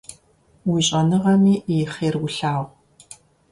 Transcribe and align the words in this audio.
Уи 0.69 0.81
щӏэныгъэми 0.87 1.55
и 1.73 1.75
хъер 1.93 2.15
улъагъу! 2.25 2.67